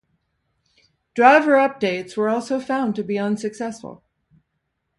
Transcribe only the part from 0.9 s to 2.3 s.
Driver updates were